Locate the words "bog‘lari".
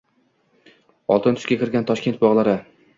2.27-2.63